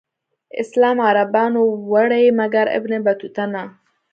[0.61, 3.63] اسلام عربانو وړی مګر ابن بطوطه نه.